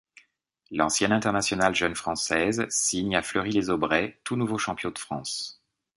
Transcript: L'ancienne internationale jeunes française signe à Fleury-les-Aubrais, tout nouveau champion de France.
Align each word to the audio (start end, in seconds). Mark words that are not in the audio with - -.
L'ancienne 0.71 1.11
internationale 1.11 1.75
jeunes 1.75 1.93
française 1.93 2.65
signe 2.71 3.15
à 3.15 3.21
Fleury-les-Aubrais, 3.21 4.19
tout 4.23 4.35
nouveau 4.35 4.57
champion 4.57 4.89
de 4.89 4.97
France. 4.97 5.61